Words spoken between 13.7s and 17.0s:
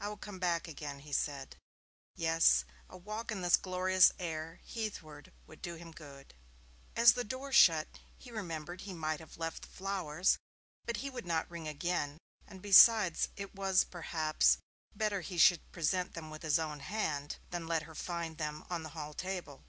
perhaps, better he should present them with his own